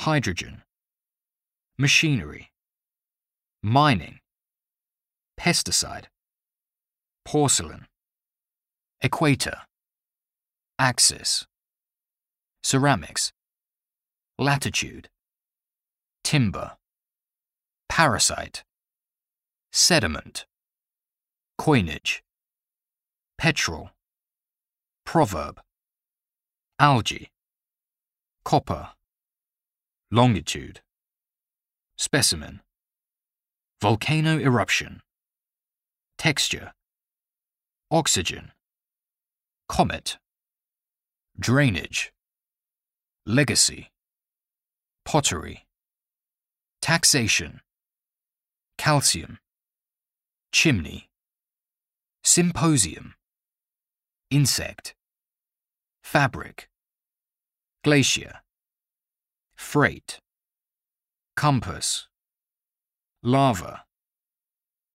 hydrogen, 0.00 0.62
machinery, 1.76 2.50
mining, 3.62 4.18
pesticide, 5.38 6.06
porcelain, 7.26 7.84
equator, 9.02 9.56
axis, 10.78 11.44
ceramics, 12.62 13.30
latitude, 14.38 15.10
timber, 16.24 16.78
parasite, 17.90 18.64
sediment, 19.70 20.46
coinage, 21.58 22.22
petrol, 23.36 23.90
proverb, 25.04 25.60
algae, 26.78 27.28
copper, 28.46 28.88
longitude, 30.12 30.80
specimen, 31.96 32.60
volcano 33.80 34.38
eruption, 34.40 35.00
texture, 36.18 36.72
oxygen, 37.92 38.50
comet, 39.68 40.18
drainage, 41.38 42.12
legacy, 43.24 43.90
pottery, 45.04 45.64
taxation, 46.82 47.60
calcium, 48.78 49.38
chimney, 50.52 51.08
symposium, 52.24 53.14
insect, 54.28 54.94
fabric, 56.02 56.68
glacier, 57.84 58.40
freight, 59.72 60.18
compass, 61.36 62.08
lava, 63.22 63.84